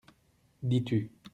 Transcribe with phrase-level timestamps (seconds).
[0.63, 1.11] Dis-tu.